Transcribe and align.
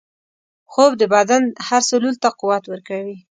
خوب 0.71 0.91
د 0.97 1.03
بدن 1.13 1.43
هر 1.67 1.81
سلول 1.89 2.15
ته 2.23 2.29
قوت 2.39 2.63
ورکوي 2.67 3.17